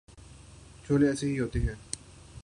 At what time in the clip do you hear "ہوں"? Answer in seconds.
1.59-1.75